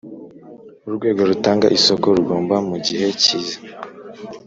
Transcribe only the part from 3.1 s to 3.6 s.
kiza